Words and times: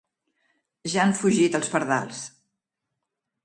Ja 0.93 1.03
han 1.03 1.13
fugit 1.21 1.59
els 1.61 1.71
pardals. 1.77 2.25